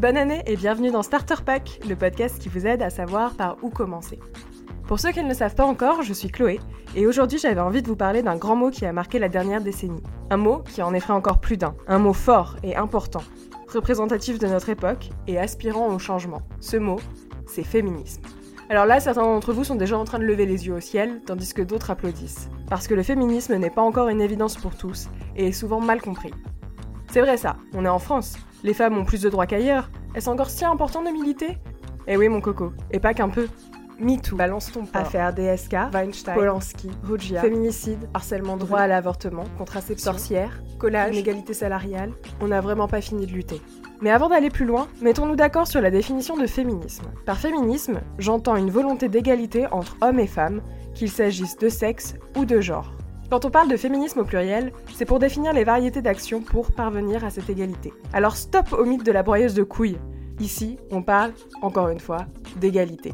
Bonne 0.00 0.16
année 0.16 0.42
et 0.46 0.56
bienvenue 0.56 0.90
dans 0.90 1.04
Starter 1.04 1.36
Pack, 1.46 1.78
le 1.88 1.94
podcast 1.94 2.40
qui 2.40 2.48
vous 2.48 2.66
aide 2.66 2.82
à 2.82 2.90
savoir 2.90 3.34
par 3.34 3.56
où 3.62 3.70
commencer. 3.70 4.18
Pour 4.88 4.98
ceux 4.98 5.12
qui 5.12 5.22
ne 5.22 5.28
le 5.28 5.34
savent 5.34 5.54
pas 5.54 5.64
encore, 5.64 6.02
je 6.02 6.12
suis 6.12 6.28
Chloé, 6.28 6.58
et 6.96 7.06
aujourd'hui 7.06 7.38
j'avais 7.38 7.60
envie 7.60 7.80
de 7.80 7.86
vous 7.86 7.94
parler 7.94 8.22
d'un 8.22 8.36
grand 8.36 8.56
mot 8.56 8.70
qui 8.70 8.84
a 8.86 8.92
marqué 8.92 9.20
la 9.20 9.28
dernière 9.28 9.60
décennie. 9.60 10.02
Un 10.30 10.36
mot 10.36 10.58
qui 10.58 10.82
en 10.82 10.92
effraie 10.94 11.12
encore 11.12 11.40
plus 11.40 11.56
d'un, 11.56 11.76
un 11.86 12.00
mot 12.00 12.12
fort 12.12 12.56
et 12.64 12.74
important, 12.74 13.22
représentatif 13.72 14.40
de 14.40 14.48
notre 14.48 14.68
époque 14.68 15.10
et 15.28 15.38
aspirant 15.38 15.88
au 15.88 15.98
changement. 16.00 16.42
Ce 16.58 16.76
mot, 16.76 16.98
c'est 17.46 17.62
féminisme. 17.62 18.22
Alors 18.70 18.86
là, 18.86 18.98
certains 18.98 19.22
d'entre 19.22 19.52
vous 19.52 19.64
sont 19.64 19.76
déjà 19.76 19.96
en 19.96 20.04
train 20.04 20.18
de 20.18 20.24
lever 20.24 20.44
les 20.44 20.66
yeux 20.66 20.74
au 20.74 20.80
ciel, 20.80 21.22
tandis 21.24 21.54
que 21.54 21.62
d'autres 21.62 21.90
applaudissent. 21.90 22.48
Parce 22.68 22.88
que 22.88 22.94
le 22.94 23.04
féminisme 23.04 23.54
n'est 23.54 23.70
pas 23.70 23.82
encore 23.82 24.08
une 24.08 24.20
évidence 24.20 24.56
pour 24.56 24.74
tous, 24.74 25.08
et 25.36 25.48
est 25.48 25.52
souvent 25.52 25.80
mal 25.80 26.02
compris. 26.02 26.32
C'est 27.12 27.20
vrai 27.20 27.36
ça, 27.36 27.56
on 27.74 27.84
est 27.84 27.88
en 27.88 28.00
France. 28.00 28.36
Les 28.64 28.72
femmes 28.72 28.96
ont 28.96 29.04
plus 29.04 29.20
de 29.20 29.28
droits 29.28 29.46
qu'ailleurs. 29.46 29.90
Est-ce 30.14 30.30
encore 30.30 30.48
si 30.48 30.64
important 30.64 31.02
de 31.02 31.10
militer? 31.10 31.58
Eh 32.06 32.16
oui 32.16 32.28
mon 32.30 32.40
coco, 32.40 32.72
et 32.90 32.98
pas 32.98 33.12
qu'un 33.12 33.28
peu. 33.28 33.46
MeToo, 34.00 34.36
balance 34.36 34.72
ton 34.72 34.86
port, 34.86 35.02
affaire 35.02 35.34
DSK, 35.34 35.92
Weinstein, 35.92 36.34
Polanski, 36.34 36.90
Ruggia, 37.04 37.42
féminicide, 37.42 38.08
harcèlement, 38.14 38.56
droit 38.56 38.80
à 38.80 38.86
l'avortement, 38.86 39.44
contraception, 39.58 40.12
sorcière, 40.12 40.62
collage, 40.78 41.14
inégalité 41.14 41.52
salariale, 41.52 42.12
on 42.40 42.48
n'a 42.48 42.60
vraiment 42.60 42.88
pas 42.88 43.00
fini 43.00 43.26
de 43.26 43.32
lutter. 43.32 43.60
Mais 44.00 44.10
avant 44.10 44.30
d'aller 44.30 44.50
plus 44.50 44.64
loin, 44.64 44.88
mettons-nous 45.00 45.36
d'accord 45.36 45.68
sur 45.68 45.80
la 45.80 45.90
définition 45.90 46.36
de 46.36 46.46
féminisme. 46.46 47.04
Par 47.26 47.38
féminisme, 47.38 48.00
j'entends 48.18 48.56
une 48.56 48.70
volonté 48.70 49.08
d'égalité 49.08 49.66
entre 49.70 49.96
hommes 50.00 50.18
et 50.18 50.26
femmes, 50.26 50.62
qu'il 50.94 51.10
s'agisse 51.10 51.56
de 51.56 51.68
sexe 51.68 52.14
ou 52.36 52.46
de 52.46 52.60
genre. 52.60 52.92
Quand 53.30 53.44
on 53.44 53.50
parle 53.50 53.70
de 53.70 53.76
féminisme 53.76 54.20
au 54.20 54.24
pluriel, 54.24 54.72
c'est 54.94 55.04
pour 55.04 55.18
définir 55.18 55.52
les 55.52 55.64
variétés 55.64 56.02
d'actions 56.02 56.40
pour 56.40 56.72
parvenir 56.72 57.24
à 57.24 57.30
cette 57.30 57.50
égalité. 57.50 57.92
Alors 58.12 58.36
stop 58.36 58.72
au 58.72 58.84
mythe 58.84 59.04
de 59.04 59.12
la 59.12 59.22
broyeuse 59.22 59.54
de 59.54 59.62
couilles. 59.62 59.98
Ici, 60.40 60.78
on 60.90 61.02
parle, 61.02 61.32
encore 61.62 61.88
une 61.88 62.00
fois, 62.00 62.26
d'égalité 62.56 63.12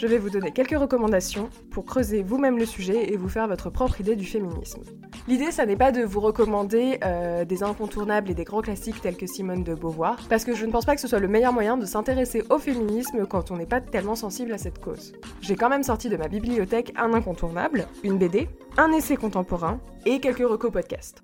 je 0.00 0.06
vais 0.06 0.16
vous 0.16 0.30
donner 0.30 0.50
quelques 0.50 0.78
recommandations 0.78 1.50
pour 1.70 1.84
creuser 1.84 2.22
vous-même 2.22 2.56
le 2.56 2.64
sujet 2.64 3.12
et 3.12 3.18
vous 3.18 3.28
faire 3.28 3.46
votre 3.46 3.68
propre 3.68 4.00
idée 4.00 4.16
du 4.16 4.24
féminisme. 4.24 4.80
L'idée, 5.28 5.50
ça 5.52 5.66
n'est 5.66 5.76
pas 5.76 5.92
de 5.92 6.02
vous 6.02 6.20
recommander 6.20 6.98
euh, 7.04 7.44
des 7.44 7.62
incontournables 7.62 8.30
et 8.30 8.34
des 8.34 8.44
grands 8.44 8.62
classiques 8.62 9.00
tels 9.00 9.16
que 9.16 9.26
Simone 9.26 9.62
de 9.62 9.74
Beauvoir, 9.74 10.16
parce 10.28 10.44
que 10.44 10.54
je 10.54 10.64
ne 10.64 10.72
pense 10.72 10.86
pas 10.86 10.94
que 10.94 11.00
ce 11.00 11.08
soit 11.08 11.18
le 11.18 11.28
meilleur 11.28 11.52
moyen 11.52 11.76
de 11.76 11.86
s'intéresser 11.86 12.42
au 12.50 12.58
féminisme 12.58 13.26
quand 13.26 13.50
on 13.50 13.56
n'est 13.56 13.66
pas 13.66 13.80
tellement 13.80 14.16
sensible 14.16 14.52
à 14.52 14.58
cette 14.58 14.80
cause. 14.80 15.12
J'ai 15.40 15.56
quand 15.56 15.68
même 15.68 15.82
sorti 15.82 16.08
de 16.08 16.16
ma 16.16 16.28
bibliothèque 16.28 16.92
un 16.96 17.12
incontournable, 17.12 17.86
une 18.02 18.18
BD, 18.18 18.48
un 18.78 18.92
essai 18.92 19.16
contemporain 19.16 19.78
et 20.06 20.20
quelques 20.20 20.48
recos 20.48 20.72
podcasts. 20.72 21.22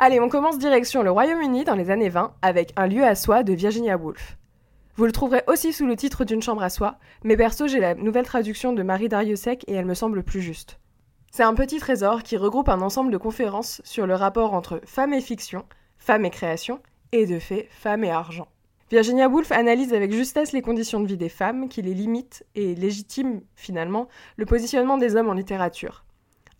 Allez, 0.00 0.20
on 0.20 0.28
commence 0.28 0.58
direction 0.58 1.02
le 1.02 1.10
Royaume-Uni 1.10 1.64
dans 1.64 1.74
les 1.74 1.90
années 1.90 2.08
20 2.08 2.32
avec 2.40 2.72
Un 2.76 2.86
lieu 2.86 3.02
à 3.02 3.16
soi 3.16 3.42
de 3.42 3.52
Virginia 3.52 3.96
Woolf. 3.96 4.38
Vous 4.94 5.04
le 5.04 5.10
trouverez 5.10 5.42
aussi 5.48 5.72
sous 5.72 5.86
le 5.86 5.96
titre 5.96 6.24
d'une 6.24 6.40
chambre 6.40 6.62
à 6.62 6.70
soi, 6.70 6.98
mais 7.24 7.36
perso 7.36 7.66
j'ai 7.66 7.80
la 7.80 7.96
nouvelle 7.96 8.24
traduction 8.24 8.72
de 8.72 8.84
Marie 8.84 9.08
Dariussec 9.08 9.64
et 9.66 9.74
elle 9.74 9.86
me 9.86 9.94
semble 9.94 10.22
plus 10.22 10.40
juste. 10.40 10.78
C'est 11.32 11.42
un 11.42 11.54
petit 11.54 11.80
trésor 11.80 12.22
qui 12.22 12.36
regroupe 12.36 12.68
un 12.68 12.80
ensemble 12.80 13.10
de 13.10 13.16
conférences 13.16 13.82
sur 13.82 14.06
le 14.06 14.14
rapport 14.14 14.54
entre 14.54 14.80
femme 14.84 15.12
et 15.12 15.20
fiction, 15.20 15.64
femme 15.96 16.24
et 16.24 16.30
création, 16.30 16.78
et 17.10 17.26
de 17.26 17.40
fait, 17.40 17.66
femme 17.72 18.04
et 18.04 18.12
argent. 18.12 18.46
Virginia 18.92 19.28
Woolf 19.28 19.50
analyse 19.50 19.92
avec 19.92 20.12
justesse 20.12 20.52
les 20.52 20.62
conditions 20.62 21.00
de 21.00 21.08
vie 21.08 21.16
des 21.16 21.28
femmes 21.28 21.68
qui 21.68 21.82
les 21.82 21.94
limitent 21.94 22.46
et 22.54 22.76
légitime 22.76 23.40
finalement 23.56 24.06
le 24.36 24.46
positionnement 24.46 24.96
des 24.96 25.16
hommes 25.16 25.28
en 25.28 25.34
littérature. 25.34 26.04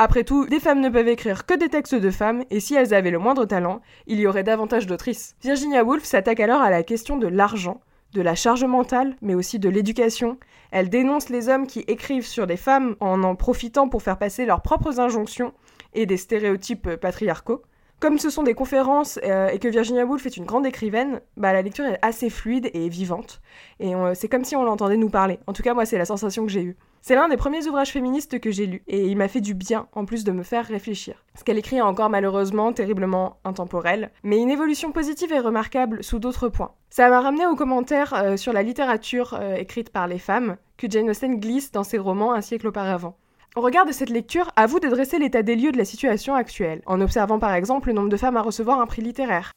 Après 0.01 0.23
tout, 0.23 0.47
des 0.47 0.61
femmes 0.61 0.79
ne 0.81 0.91
peuvent 0.91 1.09
écrire 1.09 1.45
que 1.45 1.55
des 1.55 1.69
textes 1.69 1.97
de 1.97 2.11
femmes, 2.13 2.45
et 2.51 2.61
si 2.61 2.77
elles 2.77 2.95
avaient 2.95 3.11
le 3.11 3.19
moindre 3.19 3.47
talent, 3.47 3.81
il 4.07 4.21
y 4.21 4.29
aurait 4.29 4.45
davantage 4.45 4.87
d'autrices. 4.87 5.35
Virginia 5.43 5.83
Woolf 5.83 6.05
s'attaque 6.05 6.39
alors 6.39 6.61
à 6.61 6.71
la 6.71 6.85
question 6.85 7.17
de 7.17 7.27
l'argent, 7.27 7.81
de 8.13 8.23
la 8.23 8.37
charge 8.37 8.63
mentale, 8.63 9.17
mais 9.23 9.35
aussi 9.35 9.59
de 9.59 9.69
l'éducation. 9.69 10.39
Elle 10.71 10.89
dénonce 10.89 11.31
les 11.31 11.49
hommes 11.49 11.67
qui 11.67 11.81
écrivent 11.81 12.29
sur 12.29 12.47
des 12.47 12.57
femmes 12.57 12.95
en 13.01 13.25
en 13.25 13.35
profitant 13.35 13.89
pour 13.89 14.05
faire 14.05 14.19
passer 14.19 14.47
leurs 14.47 14.63
propres 14.63 15.01
injonctions 15.01 15.53
et 15.95 16.07
des 16.07 16.17
stéréotypes 16.17 16.95
patriarcaux. 16.95 17.63
Comme 17.99 18.19
ce 18.19 18.31
sont 18.31 18.45
des 18.45 18.55
conférences 18.55 19.19
euh, 19.25 19.49
et 19.49 19.59
que 19.59 19.67
Virginia 19.67 20.05
Woolf 20.05 20.25
est 20.27 20.37
une 20.37 20.45
grande 20.45 20.65
écrivaine, 20.65 21.21
bah, 21.37 21.53
la 21.53 21.63
lecture 21.63 21.87
est 21.87 21.99
assez 22.03 22.31
fluide 22.31 22.71
et 22.73 22.89
vivante. 22.89 23.41
Et 23.81 23.95
c'est 24.15 24.29
comme 24.29 24.45
si 24.45 24.55
on 24.55 24.63
l'entendait 24.63 24.97
nous 24.97 25.11
parler. 25.11 25.41
En 25.49 25.53
tout 25.53 25.65
cas, 25.65 25.75
moi, 25.75 25.87
c'est 25.87 25.99
la 25.99 26.05
sensation 26.05 26.47
que 26.47 26.53
j'ai 26.53 26.63
eue. 26.63 26.77
C'est 27.01 27.15
l'un 27.15 27.29
des 27.29 27.37
premiers 27.37 27.67
ouvrages 27.67 27.93
féministes 27.93 28.41
que 28.41 28.51
j'ai 28.51 28.67
lus, 28.67 28.83
et 28.87 29.07
il 29.07 29.17
m'a 29.17 29.29
fait 29.29 29.41
du 29.41 29.55
bien, 29.55 29.87
en 29.93 30.05
plus 30.05 30.25
de 30.25 30.33
me 30.33 30.43
faire 30.43 30.67
réfléchir. 30.67 31.25
Ce 31.39 31.45
qu'elle 31.45 31.59
écrit 31.59 31.77
est 31.77 31.83
encore 31.83 32.11
malheureusement 32.11 32.73
terriblement 32.73 33.39
intemporel, 33.45 34.11
mais 34.23 34.39
une 34.39 34.51
évolution 34.51 34.93
positive 34.93 35.33
et 35.33 35.39
remarquable 35.39 36.03
sous 36.03 36.19
d'autres 36.19 36.49
points. 36.49 36.73
Ça 36.91 37.09
m'a 37.09 37.21
ramené 37.21 37.47
aux 37.47 37.57
commentaires 37.57 38.15
euh, 38.15 38.37
sur 38.37 38.53
la 38.53 38.63
littérature 38.63 39.35
euh, 39.41 39.55
écrite 39.57 39.91
par 39.91 40.07
les 40.07 40.19
femmes, 40.19 40.57
que 40.77 40.91
Jane 40.91 41.11
Austen 41.11 41.39
glisse 41.41 41.73
dans 41.73 41.85
ses 41.85 41.99
romans 41.99 42.33
un 42.33 42.41
siècle 42.41 42.69
auparavant. 42.69 43.17
Au 43.57 43.61
regard 43.61 43.87
de 43.87 43.93
cette 43.93 44.11
lecture, 44.11 44.51
à 44.57 44.67
vous 44.67 44.79
de 44.79 44.89
dresser 44.89 45.19
l'état 45.19 45.43
des 45.43 45.57
lieux 45.57 45.73
de 45.73 45.79
la 45.79 45.85
situation 45.85 46.35
actuelle, 46.35 46.83
en 46.87 47.01
observant 47.01 47.39
par 47.39 47.55
exemple 47.55 47.89
le 47.89 47.95
nombre 47.95 48.09
de 48.09 48.17
femmes 48.17 48.37
à 48.37 48.43
recevoir 48.43 48.81
un 48.81 48.87
prix 48.87 49.03
littéraire. 49.03 49.53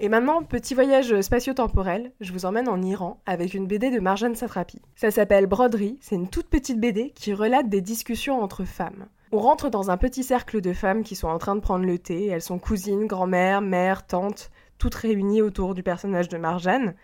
Et 0.00 0.08
maintenant, 0.08 0.42
petit 0.42 0.74
voyage 0.74 1.20
spatio-temporel, 1.20 2.10
je 2.20 2.32
vous 2.32 2.46
emmène 2.46 2.68
en 2.68 2.82
Iran 2.82 3.22
avec 3.26 3.54
une 3.54 3.68
BD 3.68 3.92
de 3.92 4.00
Marjane 4.00 4.34
Satrapi. 4.34 4.82
Ça 4.96 5.12
s'appelle 5.12 5.46
Broderie, 5.46 5.98
c'est 6.00 6.16
une 6.16 6.28
toute 6.28 6.48
petite 6.48 6.80
BD 6.80 7.10
qui 7.10 7.32
relate 7.32 7.68
des 7.68 7.80
discussions 7.80 8.42
entre 8.42 8.64
femmes. 8.64 9.06
On 9.30 9.38
rentre 9.38 9.70
dans 9.70 9.92
un 9.92 9.96
petit 9.96 10.24
cercle 10.24 10.60
de 10.60 10.72
femmes 10.72 11.04
qui 11.04 11.14
sont 11.14 11.28
en 11.28 11.38
train 11.38 11.54
de 11.54 11.60
prendre 11.60 11.84
le 11.84 11.98
thé, 11.98 12.26
elles 12.26 12.42
sont 12.42 12.58
cousines, 12.58 13.06
grand-mères, 13.06 13.60
mères, 13.60 14.04
tantes, 14.04 14.50
toutes 14.78 14.96
réunies 14.96 15.42
autour 15.42 15.74
du 15.74 15.84
personnage 15.84 16.28
de 16.28 16.38
Marjane. 16.38 16.94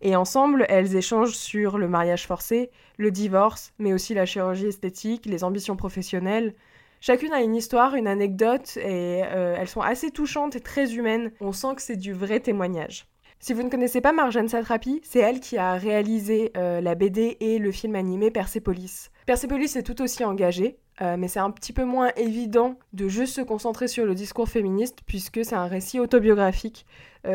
Et 0.00 0.16
ensemble, 0.16 0.64
elles 0.70 0.96
échangent 0.96 1.36
sur 1.36 1.76
le 1.76 1.88
mariage 1.88 2.26
forcé, 2.26 2.70
le 2.96 3.10
divorce, 3.10 3.74
mais 3.78 3.92
aussi 3.92 4.14
la 4.14 4.24
chirurgie 4.24 4.68
esthétique, 4.68 5.26
les 5.26 5.44
ambitions 5.44 5.76
professionnelles, 5.76 6.54
Chacune 7.02 7.32
a 7.32 7.40
une 7.40 7.56
histoire, 7.56 7.94
une 7.94 8.06
anecdote, 8.06 8.76
et 8.76 9.22
euh, 9.24 9.56
elles 9.58 9.68
sont 9.68 9.80
assez 9.80 10.10
touchantes 10.10 10.54
et 10.56 10.60
très 10.60 10.94
humaines. 10.94 11.32
On 11.40 11.52
sent 11.52 11.74
que 11.76 11.80
c'est 11.80 11.96
du 11.96 12.12
vrai 12.12 12.40
témoignage. 12.40 13.06
Si 13.38 13.54
vous 13.54 13.62
ne 13.62 13.70
connaissez 13.70 14.02
pas 14.02 14.12
Marjane 14.12 14.48
Satrapi, 14.48 15.00
c'est 15.02 15.20
elle 15.20 15.40
qui 15.40 15.56
a 15.56 15.76
réalisé 15.76 16.52
euh, 16.58 16.82
la 16.82 16.94
BD 16.94 17.38
et 17.40 17.58
le 17.58 17.72
film 17.72 17.94
animé 17.94 18.30
Persepolis. 18.30 19.10
Persepolis 19.24 19.76
est 19.76 19.82
tout 19.82 20.02
aussi 20.02 20.26
engagé, 20.26 20.76
euh, 21.00 21.16
mais 21.16 21.28
c'est 21.28 21.38
un 21.38 21.50
petit 21.50 21.72
peu 21.72 21.84
moins 21.84 22.10
évident 22.18 22.78
de 22.92 23.08
juste 23.08 23.34
se 23.34 23.40
concentrer 23.40 23.88
sur 23.88 24.04
le 24.04 24.14
discours 24.14 24.50
féministe, 24.50 24.98
puisque 25.06 25.42
c'est 25.42 25.54
un 25.54 25.68
récit 25.68 26.00
autobiographique 26.00 26.84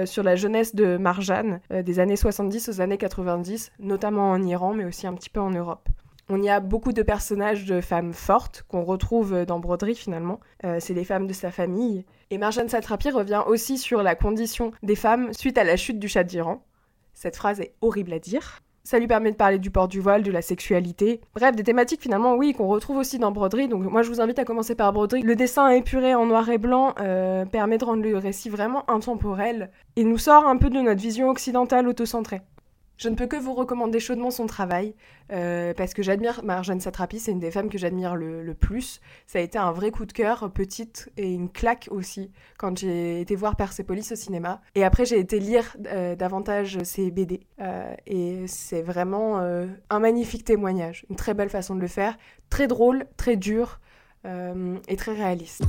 sur 0.06 0.24
la 0.24 0.36
jeunesse 0.36 0.74
de 0.74 0.98
Marjane, 0.98 1.62
des 1.70 2.00
années 2.00 2.16
70 2.16 2.70
aux 2.70 2.82
années 2.82 2.98
90, 2.98 3.72
notamment 3.78 4.32
en 4.32 4.42
Iran, 4.42 4.74
mais 4.74 4.84
aussi 4.84 5.06
un 5.06 5.14
petit 5.14 5.30
peu 5.30 5.40
en 5.40 5.52
Europe. 5.52 5.90
On 6.28 6.42
y 6.42 6.50
a 6.50 6.60
beaucoup 6.60 6.92
de 6.92 7.04
personnages 7.04 7.66
de 7.66 7.82
femmes 7.82 8.14
fortes 8.14 8.66
qu'on 8.68 8.84
retrouve 8.84 9.46
dans 9.46 9.60
Broderie 9.60 9.94
finalement. 9.94 10.40
Euh, 10.64 10.78
c'est 10.80 10.96
les 10.96 11.04
femmes 11.04 11.28
de 11.28 11.34
sa 11.34 11.52
famille. 11.52 12.04
Et 12.32 12.40
Marjane 12.40 12.68
Satrapi 12.68 13.12
revient 13.12 13.44
aussi 13.46 13.78
sur 13.78 14.02
la 14.02 14.16
condition 14.16 14.72
des 14.82 14.96
femmes 14.96 15.32
suite 15.34 15.60
à 15.60 15.64
la 15.64 15.78
chute 15.78 16.00
du 16.00 16.08
Shah 16.08 16.24
d'Iran. 16.24 16.66
Cette 17.14 17.36
phrase 17.36 17.60
est 17.62 17.76
horrible 17.82 18.14
à 18.14 18.20
dire. 18.20 18.60
Ça 18.84 19.00
lui 19.00 19.08
permet 19.08 19.32
de 19.32 19.36
parler 19.36 19.58
du 19.60 19.72
port 19.72 19.88
du 19.88 20.00
voile, 20.00 20.24
de 20.24 20.32
la 20.32 20.42
sexualité. 20.42 21.22
Bref, 21.34 21.56
des 21.56 21.64
thématiques 21.64 22.02
finalement, 22.02 22.36
oui, 22.36 22.54
qu'on 22.54 22.68
retrouve 22.68 22.98
aussi 22.98 23.18
dans 23.18 23.32
Broderie. 23.32 23.68
Donc 23.68 23.84
moi, 23.84 24.04
je 24.04 24.10
vous 24.10 24.22
invite 24.22 24.38
à 24.38 24.46
commencer 24.46 24.76
par 24.76 24.94
Broderie. 24.94 25.22
Le 25.22 25.36
dessin 25.36 25.70
épuré 25.70 26.14
en 26.14 26.26
noir 26.26 26.50
et 26.50 26.60
blanc 26.60 26.94
euh, 27.00 27.46
permet 27.46 27.80
de 27.80 27.86
rendre 27.86 28.04
le 28.04 28.18
récit 28.18 28.50
vraiment 28.50 28.88
intemporel 28.90 29.72
et 29.96 30.04
nous 30.04 30.20
sort 30.20 30.48
un 30.48 30.58
peu 30.58 30.70
de 30.70 30.80
notre 30.80 31.02
vision 31.02 31.30
occidentale 31.30 31.88
autocentrée. 31.88 32.42
Je 32.98 33.10
ne 33.10 33.16
peux 33.16 33.28
que 33.28 33.36
vous 33.36 33.54
recommander 33.54 34.00
chaudement 34.00 34.32
son 34.32 34.46
travail, 34.46 34.96
euh, 35.32 35.74
parce 35.74 35.94
que 35.94 36.02
j'admire 36.02 36.44
Marjane 36.46 36.80
Satrapi, 36.80 37.20
c'est 37.20 37.32
une 37.32 37.40
des 37.40 37.52
femmes 37.52 37.70
que 37.70 37.78
j'admire 37.78 38.16
le, 38.16 38.54
plus. 38.54 39.02
Ça 39.28 39.40
a 39.40 39.42
été 39.42 39.58
un 39.58 39.74
vrai 39.74 39.92
coup 39.92 40.06
de 40.06 40.14
cœur, 40.14 40.50
petite, 40.52 41.10
et 41.18 41.34
une 41.34 41.50
claque 41.50 41.90
aussi, 41.92 42.32
quand 42.58 42.78
j'ai 42.78 43.20
été 43.20 43.36
voir 43.36 43.58
Persepolis 43.58 44.12
au 44.14 44.16
cinéma. 44.16 44.62
Et 44.76 44.86
après, 44.86 45.06
j'ai 45.06 45.20
été 45.20 45.40
lire 45.40 45.76
euh, 45.88 46.16
davantage 46.16 46.82
ses 46.84 47.12
BD. 47.12 47.42
Euh, 47.60 47.94
et 48.08 48.48
c'est 48.48 48.82
vraiment 48.82 49.40
un 49.90 50.00
magnifique 50.00 50.46
témoignage, 50.46 51.06
une 51.10 51.18
très 51.18 51.34
belle 51.34 51.50
façon 51.50 51.76
de 51.76 51.82
le 51.82 51.88
faire, 51.88 52.18
très 52.50 52.68
drôle, 52.68 53.06
très 53.18 53.36
dur, 53.36 53.80
et 54.88 54.96
très 54.96 55.14
réaliste. 55.14 55.64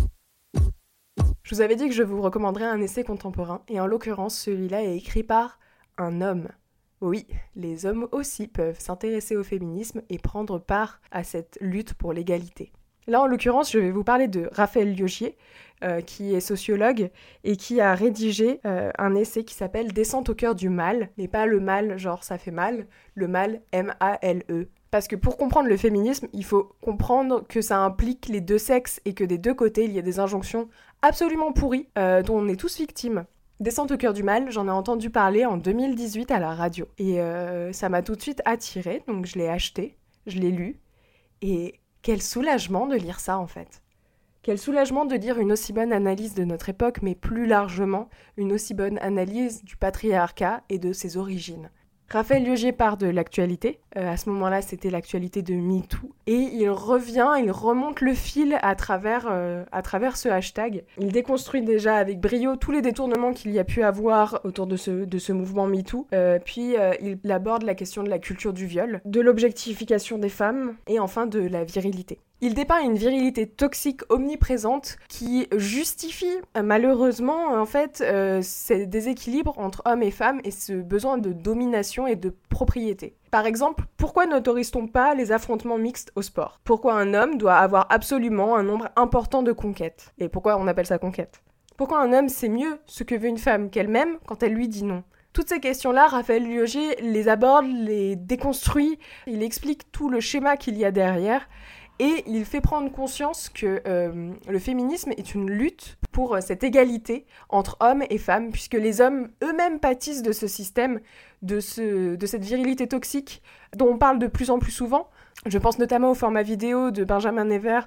Je 1.43 1.55
vous 1.55 1.61
avais 1.61 1.77
dit 1.77 1.89
que 1.89 1.95
je 1.95 2.03
vous 2.03 2.23
recommanderais 2.23 2.65
un 2.65 2.81
essai 2.81 3.05
contemporain, 3.05 3.63
et 3.69 3.81
en 3.81 3.87
l'occurrence, 3.87 4.39
celui-là 4.39 4.83
est 4.83 4.97
écrit 4.97 5.23
par 5.23 5.59
un 5.99 6.23
homme. 6.23 6.49
Oui, 7.01 7.27
les 7.55 7.85
hommes 7.85 8.09
aussi 8.13 8.49
peuvent 8.49 8.81
s'intéresser 8.81 9.37
au 9.37 9.43
féminisme 9.43 10.03
et 10.09 10.19
prendre 10.19 10.59
part 10.59 11.01
à 11.11 11.25
cette 11.25 11.59
lutte 11.61 11.95
pour 11.95 12.13
l'égalité. 12.13 12.73
Là, 13.07 13.21
en 13.21 13.27
l'occurrence, 13.27 13.71
je 13.71 13.79
vais 13.79 13.91
vous 13.91 14.03
parler 14.03 14.27
de 14.27 14.49
Raphaël 14.53 14.93
Liogier, 14.93 15.37
euh, 15.85 16.01
qui 16.01 16.35
est 16.35 16.41
sociologue 16.41 17.11
et 17.45 17.57
qui 17.57 17.81
a 17.81 17.95
rédigé 17.95 18.61
euh, 18.65 18.91
un 18.99 19.15
essai 19.15 19.45
qui 19.45 19.55
s'appelle 19.55 19.93
Descente 19.93 20.31
au 20.31 20.35
cœur 20.35 20.55
du 20.55 20.71
mal, 20.71 21.11
mais 21.19 21.29
pas 21.29 21.47
le 21.47 21.61
mal 21.61 21.99
genre 21.99 22.25
ça 22.25 22.39
fait 22.39 22.51
mal, 22.51 22.87
le 23.15 23.29
mal 23.29 23.61
M-A-L-E, 23.73 24.69
Parce 24.91 25.07
que 25.07 25.15
pour 25.17 25.37
comprendre 25.37 25.69
le 25.69 25.77
féminisme, 25.77 26.29
il 26.33 26.45
faut 26.45 26.73
comprendre 26.81 27.47
que 27.47 27.61
ça 27.61 27.79
implique 27.79 28.27
les 28.29 28.41
deux 28.41 28.59
sexes 28.59 29.01
et 29.05 29.13
que 29.13 29.23
des 29.23 29.39
deux 29.39 29.55
côtés, 29.55 29.85
il 29.85 29.93
y 29.93 29.99
a 29.99 30.03
des 30.03 30.19
injonctions 30.19 30.69
absolument 31.03 31.53
pourries 31.53 31.89
euh, 31.99 32.23
dont 32.23 32.39
on 32.39 32.49
est 32.49 32.59
tous 32.59 32.79
victimes. 32.79 33.27
Descente 33.59 33.91
au 33.91 33.97
cœur 33.97 34.13
du 34.13 34.23
mal, 34.23 34.51
j'en 34.51 34.69
ai 34.69 34.71
entendu 34.71 35.09
parler 35.09 35.47
en 35.47 35.57
2018 35.57 36.31
à 36.31 36.39
la 36.39 36.55
radio. 36.55 36.87
Et 36.99 37.21
euh, 37.23 37.73
ça 37.73 37.89
m'a 37.89 38.03
tout 38.03 38.15
de 38.15 38.21
suite 38.21 38.43
attiré, 38.45 39.03
donc 39.09 39.25
je 39.25 39.39
l'ai 39.39 39.49
acheté, 39.49 39.97
je 40.27 40.39
l'ai 40.39 40.51
lu. 40.51 40.79
Et 41.41 41.81
quel 42.03 42.21
soulagement 42.21 42.87
de 42.87 42.97
lire 42.97 43.19
ça 43.19 43.39
en 43.39 43.47
fait. 43.47 43.83
Quel 44.43 44.59
soulagement 44.59 45.07
de 45.07 45.17
lire 45.17 45.39
une 45.39 45.53
aussi 45.53 45.73
bonne 45.73 45.93
analyse 45.93 46.35
de 46.35 46.45
notre 46.45 46.69
époque, 46.69 47.01
mais 47.01 47.15
plus 47.15 47.47
largement, 47.47 48.11
une 48.37 48.53
aussi 48.53 48.75
bonne 48.75 48.99
analyse 48.99 49.65
du 49.65 49.77
patriarcat 49.77 50.63
et 50.69 50.79
de 50.79 50.93
ses 50.93 51.17
origines. 51.17 51.71
Raphaël 52.09 52.45
Liogier 52.45 52.73
part 52.73 52.97
de 52.97 53.07
l'actualité. 53.07 53.81
Euh, 53.97 54.13
à 54.13 54.17
ce 54.17 54.31
moment-là, 54.31 54.63
c'était 54.63 54.91
l'actualité 54.91 55.43
de 55.43 55.55
MeToo. 55.55 56.13
Et 56.29 56.35
il 56.35 56.69
revient, 56.71 57.33
il 57.43 57.51
remonte 57.51 58.01
le 58.01 58.15
fil 58.15 58.59
à 58.63 58.77
travers, 58.77 59.27
euh, 59.29 59.65
à 59.73 59.83
travers 59.83 60.17
ce 60.17 60.29
hashtag. 60.29 60.85
Il 60.99 61.11
déconstruit 61.11 61.63
déjà 61.63 61.97
avec 61.97 62.21
brio 62.21 62.55
tous 62.57 62.71
les 62.71 62.81
détournements 62.81 63.33
qu'il 63.33 63.51
y 63.51 63.59
a 63.59 63.65
pu 63.65 63.83
avoir 63.83 64.41
autour 64.45 64.69
de 64.69 64.77
ce, 64.77 65.05
de 65.05 65.19
ce 65.19 65.33
mouvement 65.33 65.67
MeToo. 65.67 66.07
Euh, 66.15 66.39
puis 66.45 66.77
il 67.03 67.33
aborde 67.33 67.65
la 67.65 67.75
question 67.75 68.03
de 68.05 68.09
la 68.09 68.19
culture 68.19 68.53
du 68.53 68.67
viol, 68.67 69.01
de 69.05 69.21
l'objectification 69.21 70.19
des 70.19 70.29
femmes 70.29 70.77
et 70.87 71.01
enfin 71.01 71.27
de 71.27 71.41
la 71.41 71.65
virilité. 71.65 72.21
Il 72.43 72.53
dépeint 72.53 72.83
une 72.83 72.97
virilité 72.97 73.47
toxique 73.47 74.03
omniprésente 74.11 74.99
qui 75.09 75.49
justifie 75.57 76.37
euh, 76.55 76.63
malheureusement 76.63 77.55
en 77.55 77.65
fait 77.65 78.03
euh, 78.03 78.41
ces 78.43 78.85
déséquilibres 78.85 79.59
entre 79.59 79.81
hommes 79.87 80.03
et 80.03 80.11
femmes 80.11 80.43
et 80.45 80.51
ce 80.51 80.75
besoin 80.75 81.17
de 81.17 81.33
domination 81.33 82.07
et 82.07 82.15
de 82.15 82.35
propriété. 82.51 83.17
Par 83.31 83.47
exemple, 83.47 83.85
pourquoi 83.97 84.27
n'autorise-t-on 84.27 84.87
pas 84.87 85.15
les 85.15 85.33
affrontements 85.33 85.79
mixtes 85.79 86.13
au 86.15 86.21
sport? 86.21 86.61
Pourquoi 86.63 86.93
un 86.93 87.15
homme 87.15 87.39
doit 87.39 87.57
avoir 87.57 87.87
absolument 87.89 88.55
un 88.55 88.65
nombre 88.65 88.91
important 88.97 89.43
de 89.43 89.53
conquêtes? 89.53 90.13
Et 90.19 90.29
pourquoi 90.29 90.59
on 90.59 90.67
appelle 90.67 90.87
ça 90.87 90.99
conquête? 90.99 91.41
Pourquoi 91.79 92.01
un 92.01 92.13
homme 92.13 92.29
sait 92.29 92.51
mieux 92.51 92.79
ce 92.85 93.03
que 93.03 93.15
veut 93.15 93.29
une 93.29 93.39
femme 93.39 93.71
qu'elle-même 93.71 94.19
quand 94.27 94.43
elle 94.43 94.53
lui 94.53 94.69
dit 94.69 94.85
non? 94.85 95.05
Toutes 95.33 95.49
ces 95.49 95.61
questions-là, 95.61 96.07
Raphaël 96.07 96.47
Lioger 96.47 96.97
les 97.03 97.29
aborde, 97.29 97.67
les 97.67 98.17
déconstruit, 98.17 98.99
il 99.27 99.43
explique 99.43 99.91
tout 99.93 100.09
le 100.09 100.21
schéma 100.21 100.57
qu'il 100.57 100.79
y 100.79 100.85
a 100.85 100.91
derrière 100.91 101.47
et 101.99 102.25
il 102.27 102.45
fait 102.45 102.61
prendre 102.61 102.91
conscience 102.93 103.49
que 103.49 103.81
euh, 103.87 104.33
le 104.49 104.59
féminisme 104.59 105.13
est 105.17 105.35
une 105.35 105.51
lutte 105.51 105.97
pour 106.13 106.35
euh, 106.35 106.41
cette 106.41 106.63
égalité 106.63 107.27
entre 107.49 107.77
hommes 107.81 108.05
et 108.11 108.19
femmes, 108.19 108.51
puisque 108.51 108.75
les 108.75 109.01
hommes 109.01 109.31
eux-mêmes 109.43 109.81
pâtissent 109.81 110.23
de 110.23 110.33
ce 110.33 110.47
système, 110.47 111.01
de, 111.43 111.59
ce, 111.61 112.15
de 112.15 112.27
cette 112.27 112.45
virilité 112.45 112.87
toxique 112.87 113.43
dont 113.75 113.89
on 113.89 113.99
parle 113.99 114.19
de 114.19 114.27
plus 114.27 114.51
en 114.51 114.59
plus 114.59 114.73
souvent. 114.73 115.09
Je 115.47 115.59
pense 115.59 115.79
notamment 115.79 116.11
au 116.11 116.15
format 116.15 116.43
vidéo 116.43 116.91
de 116.91 117.05
Benjamin 117.05 117.45
Never 117.45 117.81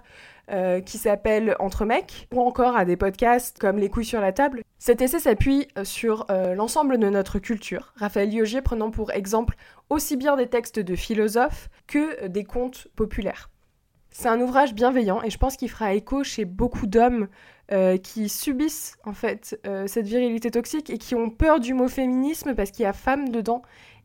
euh, 0.52 0.82
qui 0.82 0.98
s'appelle 0.98 1.56
Entre 1.60 1.86
mecs, 1.86 2.28
ou 2.34 2.42
encore 2.42 2.76
à 2.76 2.86
des 2.86 2.96
podcasts 2.96 3.60
comme 3.60 3.78
Les 3.78 3.90
couilles 3.90 4.06
sur 4.06 4.22
la 4.22 4.32
table. 4.32 4.64
Cet 4.80 5.02
essai 5.02 5.20
s'appuie 5.20 5.68
sur 5.84 6.26
l'ensemble 6.56 6.98
de 6.98 7.10
notre 7.10 7.38
culture, 7.38 7.94
Raphaël 7.98 8.30
Liogier 8.30 8.62
prenant 8.62 8.92
pour 8.92 9.12
exemple 9.12 9.56
aussi 9.90 10.16
bien 10.16 10.38
des 10.38 10.48
textes 10.48 10.80
de 10.80 10.96
philosophes 10.96 11.70
que 11.86 12.28
des 12.28 12.46
contes 12.46 12.88
populaires. 12.96 13.50
C'est 14.12 14.28
un 14.28 14.42
ouvrage 14.42 14.74
bienveillant 14.74 15.22
et 15.22 15.30
je 15.30 15.38
pense 15.38 15.56
qu'il 15.56 15.70
fera 15.70 15.94
écho 15.94 16.24
chez 16.24 16.46
beaucoup 16.46 16.88
d'hommes 16.88 17.28
euh, 17.72 17.98
qui 17.98 18.30
subissent 18.30 18.98
en 19.06 19.14
fait 19.14 19.60
euh, 19.68 19.86
cette 19.88 20.08
virilité 20.08 20.50
toxique 20.50 20.90
et 20.90 20.98
qui 20.98 21.14
ont 21.16 21.30
peur 21.30 21.60
du 21.60 21.74
mot 21.74 21.88
féminisme 21.88 22.56
parce 22.56 22.72
qu'il 22.72 22.84
y 22.84 22.88
a 22.88 22.94
femme 22.94 23.30
dedans 23.30 23.62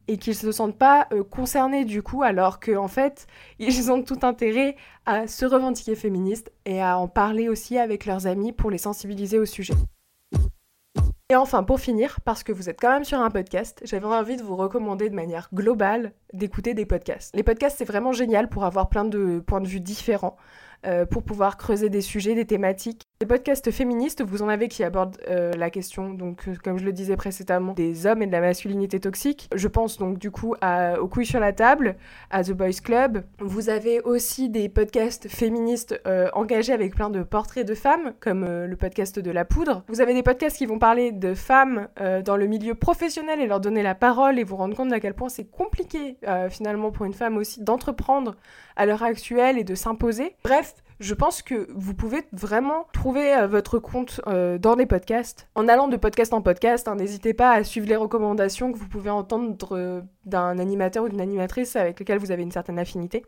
et 0.07 0.19
qu'ils 0.19 0.35
se 0.35 0.53
sentent 0.53 0.77
pas 0.77 1.09
euh, 1.13 1.25
concernés 1.25 1.87
du 1.87 2.03
coup 2.03 2.23
alors 2.23 2.61
qu'en 2.61 2.85
en 2.85 2.89
fait 2.89 3.27
ils 3.59 3.91
ont 3.91 4.03
tout 4.03 4.19
intérêt 4.23 4.77
à 5.07 5.27
se 5.27 5.47
revendiquer 5.47 5.95
féministes 5.95 6.53
et 6.67 6.83
à 6.83 6.99
en 6.99 7.09
parler 7.09 7.49
aussi 7.49 7.79
avec 7.79 8.05
leurs 8.05 8.27
amis 8.27 8.53
pour 8.53 8.71
les 8.71 8.79
sensibiliser 8.79 9.39
au 9.39 9.47
sujet. 9.47 9.75
Et 11.31 11.37
enfin, 11.37 11.63
pour 11.63 11.81
finir, 11.81 12.21
parce 12.27 12.43
que 12.43 12.53
vous 12.53 12.69
êtes 12.69 12.79
quand 12.79 12.91
même 12.91 13.05
sur 13.05 13.19
un 13.19 13.31
podcast, 13.31 13.81
j'avais 13.85 14.05
envie 14.05 14.37
de 14.37 14.43
vous 14.43 14.57
recommander 14.57 15.09
de 15.09 15.15
manière 15.15 15.49
globale 15.55 16.13
d'écouter 16.35 16.75
des 16.75 16.85
podcasts. 16.85 17.35
Les 17.35 17.43
podcasts, 17.43 17.79
c'est 17.79 17.87
vraiment 17.87 18.13
génial 18.13 18.51
pour 18.51 18.67
avoir 18.67 18.91
plein 18.91 19.07
de 19.07 19.43
points 19.47 19.63
de 19.63 19.67
vue 19.67 19.81
différents. 19.81 20.37
Euh, 20.87 21.07
pour 21.07 21.23
pouvoir 21.23 21.57
creuser 21.57 21.89
des 21.89 22.03
sujets, 22.03 22.35
des 22.35 22.45
thématiques. 22.45 23.05
Les 23.21 23.29
podcasts 23.29 23.71
féministes, 23.71 24.23
vous 24.23 24.43
en 24.43 24.49
avez 24.49 24.67
qui 24.67 24.83
abordent 24.83 25.19
euh, 25.29 25.53
la 25.53 25.71
question, 25.71 26.13
donc 26.15 26.49
euh, 26.49 26.55
comme 26.65 26.79
je 26.79 26.85
le 26.85 26.93
disais 26.93 27.15
précédemment, 27.17 27.73
des 27.73 28.07
hommes 28.07 28.23
et 28.23 28.27
de 28.27 28.33
la 28.33 28.41
masculinité 28.41 28.99
toxique. 28.99 29.49
Je 29.55 29.69
pense 29.69 29.99
donc 29.99 30.19
du 30.19 30.33
coup 30.33 30.57
à, 30.61 31.01
aux 31.01 31.07
couilles 31.07 31.25
sur 31.25 31.39
la 31.39 31.53
table, 31.53 31.95
à 32.31 32.43
The 32.43 32.51
Boys 32.51 32.81
Club. 32.83 33.23
Vous 33.39 33.69
avez 33.69 34.01
aussi 34.01 34.51
des 34.51 34.69
podcasts 34.69 35.29
féministes 35.29 36.03
engagés 36.33 36.73
avec 36.73 36.97
plein 36.97 37.09
de 37.09 37.23
portraits 37.23 37.67
de 37.67 37.75
femmes, 37.75 38.15
comme 38.19 38.45
le 38.45 38.77
podcast 38.77 39.21
de 39.21 39.31
la 39.31 39.45
poudre. 39.45 39.85
Vous 39.87 40.01
avez 40.01 40.13
des 40.13 40.25
podcasts 40.25 40.57
qui 40.57 40.67
vont 40.67 40.81
parler 40.81 41.13
de 41.13 41.35
femmes 41.35 41.89
dans 42.25 42.37
le 42.37 42.47
milieu 42.47 42.75
professionnel 42.75 43.41
et 43.41 43.47
leur 43.47 43.61
donner 43.61 43.83
la 43.83 43.95
parole 43.95 44.41
et 44.41 44.45
vous 44.45 44.57
rendre 44.57 44.77
compte 44.77 44.93
à 44.93 44.99
quel 44.99 45.15
point 45.15 45.29
c'est 45.29 45.49
compliqué 45.49 46.17
finalement 46.51 46.91
pour 46.91 47.07
une 47.07 47.15
femme 47.15 47.37
aussi 47.37 47.63
d'entreprendre 47.63 48.35
à 48.77 48.87
l'heure 48.87 49.05
actuelle 49.05 49.57
et 49.57 49.65
de 49.65 49.75
s'imposer. 49.75 50.35
Bref, 50.43 50.75
je 51.01 51.15
pense 51.15 51.43
que 51.43 51.67
vous 51.75 51.95
pouvez 51.95 52.23
vraiment 52.33 52.87
trouver 52.93 53.35
euh, 53.35 53.47
votre 53.47 53.79
compte 53.79 54.21
euh, 54.27 54.59
dans 54.59 54.77
les 54.77 54.87
podcasts. 54.87 55.49
En 55.55 55.69
allant 55.69 55.89
de 55.89 55.97
podcast 55.97 56.33
en 56.33 56.41
podcast, 56.41 56.87
hein, 56.89 56.95
n'hésitez 56.95 57.35
pas 57.35 57.51
à 57.51 57.65
suivre 57.65 57.89
les 57.89 57.97
recommandations 57.97 58.73
que 58.73 58.79
vous 58.79 58.89
pouvez 58.89 59.11
entendre 59.11 59.57
euh, 59.73 60.03
d'un 60.25 60.59
animateur 60.59 61.05
ou 61.05 61.09
d'une 61.09 61.21
animatrice 61.21 61.77
avec 61.77 61.99
lequel 61.99 62.19
vous 62.19 62.31
avez 62.31 62.43
une 62.43 62.53
certaine 62.53 62.79
affinité. 62.79 63.25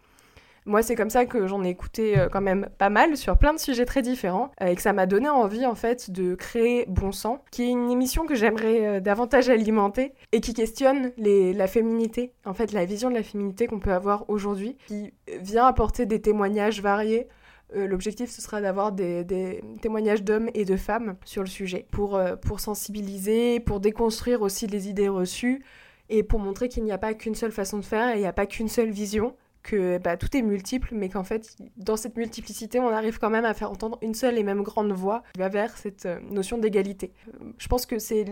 Moi, 0.65 0.83
c'est 0.83 0.97
comme 0.97 1.11
ça 1.11 1.27
que 1.27 1.47
j'en 1.47 1.63
ai 1.63 1.69
écouté 1.69 2.17
quand 2.33 2.41
même 2.41 2.69
pas 2.77 2.91
mal 2.91 3.17
sur 3.17 3.39
plein 3.39 3.55
de 3.55 3.59
sujets 3.61 3.85
très 3.85 4.03
différents 4.03 4.51
et 4.61 4.75
que 4.75 4.83
ça 4.83 4.93
m'a 4.93 5.07
donné 5.07 5.29
envie 5.29 5.65
en 5.65 5.77
fait 5.77 6.11
de 6.11 6.35
créer 6.35 6.87
Bon 6.89 7.13
Sang, 7.13 7.45
qui 7.53 7.63
est 7.63 7.69
une 7.69 7.89
émission 7.89 8.27
que 8.27 8.35
j'aimerais 8.35 9.01
davantage 9.01 9.49
alimenter 9.49 10.13
et 10.33 10.41
qui 10.41 10.55
questionne 10.55 11.13
la 11.19 11.67
féminité, 11.69 12.33
en 12.45 12.53
fait 12.53 12.73
la 12.73 12.85
vision 12.85 13.11
de 13.11 13.15
la 13.15 13.23
féminité 13.23 13.69
qu'on 13.69 13.79
peut 13.79 13.93
avoir 13.93 14.29
aujourd'hui, 14.29 14.77
qui 14.89 15.15
vient 15.41 15.67
apporter 15.67 16.05
des 16.05 16.21
témoignages 16.21 16.83
variés. 16.83 17.29
L'objectif, 17.75 18.31
ce 18.31 18.41
sera 18.41 18.61
d'avoir 18.61 18.93
des, 18.93 19.61
témoignages 19.83 20.23
d'hommes 20.23 20.51
et 20.55 20.65
de 20.65 20.77
femmes 20.77 21.17
sur 21.25 21.43
le 21.43 21.49
sujet, 21.49 21.87
pour, 21.91 22.21
pour 22.43 22.61
sensibiliser, 22.61 23.61
pour 23.61 23.81
déconstruire 23.81 24.43
aussi 24.43 24.67
les 24.67 24.89
idées 24.89 25.09
reçues, 25.09 25.65
et 26.09 26.23
pour 26.23 26.39
montrer 26.39 26.69
qu'il 26.69 26.85
n'y 26.85 26.93
a 26.93 26.99
pas 26.99 27.15
qu'une 27.15 27.35
seule 27.35 27.53
façon 27.53 27.79
de 27.79 27.85
faire 27.85 28.11
et 28.15 28.19
il 28.19 28.21
n'y 28.21 28.27
a 28.27 28.33
pas 28.33 28.47
qu'une 28.47 28.69
seule 28.69 28.91
vision, 28.91 29.35
que 29.67 29.99
bah, 29.99 30.17
tout 30.17 30.35
est 30.37 30.43
multiple, 30.43 30.91
mais 30.93 31.09
qu'en 31.09 31.25
fait, 31.25 31.57
dans 31.77 31.97
cette 31.97 32.17
multiplicité, 32.17 32.79
on 32.79 32.89
arrive 32.89 33.19
quand 33.19 33.31
même 33.31 33.45
à 33.45 33.53
faire 33.53 33.71
entendre 33.71 33.99
une 34.01 34.15
seule 34.15 34.39
et 34.39 34.45
même 34.45 34.63
grande 34.63 34.93
voix 34.93 35.25
qui 35.35 35.41
va 35.41 35.49
vers 35.49 35.77
cette 35.77 36.07
euh, 36.07 36.21
notion 36.31 36.57
d'égalité. 36.57 37.13
Euh, 37.29 37.53
je 37.59 37.67
pense 37.67 37.85
que 37.85 37.99
c'est 37.99 38.25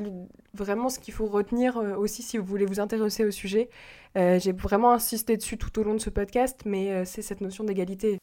vraiment 0.54 0.88
ce 0.88 1.00
qu'il 1.00 1.12
faut 1.12 1.26
retenir 1.26 1.76
euh, 1.76 1.96
aussi 1.96 2.22
si 2.22 2.38
vous 2.38 2.44
voulez 2.44 2.66
vous 2.66 2.78
intéresser 2.78 3.24
au 3.24 3.30
sujet. 3.30 3.68
J'ai 4.16 4.52
vraiment 4.52 4.92
insisté 4.92 5.36
dessus 5.36 5.58
tout 5.58 5.76
au 5.80 5.82
long 5.82 5.94
de 5.94 5.98
ce 5.98 6.08
podcast, 6.08 6.60
mais 6.64 7.04
c'est 7.04 7.20
cette 7.20 7.40
notion 7.40 7.64
d'égalité. 7.64 8.20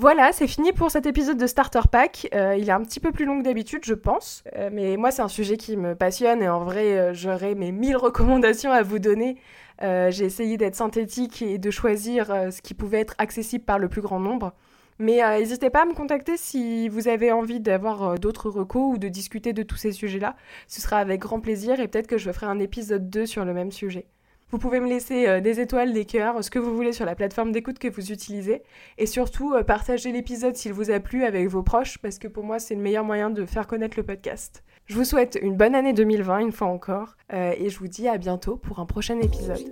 Voilà, 0.00 0.32
c'est 0.32 0.46
fini 0.46 0.72
pour 0.72 0.92
cet 0.92 1.06
épisode 1.06 1.36
de 1.36 1.46
Starter 1.46 1.80
Pack. 1.90 2.28
il 2.32 2.68
est 2.68 2.70
un 2.70 2.82
petit 2.82 3.00
peu 3.00 3.10
plus 3.10 3.24
long 3.24 3.40
que 3.40 3.44
d'habitude, 3.44 3.80
je 3.84 3.94
pense. 3.94 4.44
mais 4.70 4.96
moi, 4.96 5.10
c'est 5.10 5.22
un 5.22 5.28
sujet 5.28 5.56
qui 5.56 5.76
me 5.76 5.96
passionne 5.96 6.40
et 6.40 6.48
en 6.48 6.62
vrai, 6.64 7.12
j'aurais 7.14 7.56
mes 7.56 7.72
1000 7.72 7.96
recommandations 7.96 8.70
à 8.70 8.82
vous 8.82 9.00
donner 9.00 9.38
euh, 9.82 10.10
j'ai 10.10 10.24
essayé 10.24 10.56
d'être 10.56 10.74
synthétique 10.74 11.42
et 11.42 11.58
de 11.58 11.70
choisir 11.70 12.30
euh, 12.30 12.50
ce 12.50 12.62
qui 12.62 12.74
pouvait 12.74 13.00
être 13.00 13.14
accessible 13.18 13.64
par 13.64 13.78
le 13.78 13.88
plus 13.88 14.00
grand 14.00 14.18
nombre. 14.18 14.52
Mais 14.98 15.22
euh, 15.22 15.38
n'hésitez 15.38 15.70
pas 15.70 15.82
à 15.82 15.84
me 15.84 15.94
contacter 15.94 16.36
si 16.36 16.88
vous 16.88 17.06
avez 17.06 17.30
envie 17.30 17.60
d'avoir 17.60 18.18
d'autres 18.18 18.50
recos 18.50 18.94
ou 18.94 18.98
de 18.98 19.08
discuter 19.08 19.52
de 19.52 19.62
tous 19.62 19.76
ces 19.76 19.92
sujets-là. 19.92 20.34
Ce 20.66 20.80
sera 20.80 20.98
avec 20.98 21.20
grand 21.20 21.40
plaisir 21.40 21.78
et 21.78 21.86
peut-être 21.86 22.08
que 22.08 22.18
je 22.18 22.32
ferai 22.32 22.46
un 22.46 22.58
épisode 22.58 23.08
2 23.08 23.26
sur 23.26 23.44
le 23.44 23.54
même 23.54 23.70
sujet. 23.70 24.06
Vous 24.50 24.58
pouvez 24.58 24.80
me 24.80 24.88
laisser 24.88 25.40
des 25.42 25.60
étoiles, 25.60 25.92
des 25.92 26.06
cœurs, 26.06 26.42
ce 26.42 26.50
que 26.50 26.58
vous 26.58 26.74
voulez 26.74 26.92
sur 26.92 27.04
la 27.04 27.14
plateforme 27.14 27.52
d'écoute 27.52 27.78
que 27.78 27.88
vous 27.88 28.12
utilisez. 28.12 28.62
Et 28.96 29.04
surtout, 29.04 29.54
partagez 29.66 30.10
l'épisode 30.10 30.56
s'il 30.56 30.72
vous 30.72 30.90
a 30.90 31.00
plu 31.00 31.24
avec 31.24 31.48
vos 31.48 31.62
proches, 31.62 31.98
parce 31.98 32.18
que 32.18 32.28
pour 32.28 32.44
moi, 32.44 32.58
c'est 32.58 32.74
le 32.74 32.80
meilleur 32.80 33.04
moyen 33.04 33.28
de 33.28 33.44
faire 33.44 33.66
connaître 33.66 33.98
le 33.98 34.04
podcast. 34.04 34.64
Je 34.86 34.94
vous 34.94 35.04
souhaite 35.04 35.38
une 35.42 35.54
bonne 35.54 35.74
année 35.74 35.92
2020 35.92 36.38
une 36.38 36.52
fois 36.52 36.68
encore, 36.68 37.16
et 37.30 37.68
je 37.68 37.78
vous 37.78 37.88
dis 37.88 38.08
à 38.08 38.16
bientôt 38.16 38.56
pour 38.56 38.78
un 38.78 38.86
prochain 38.86 39.20
épisode. 39.20 39.64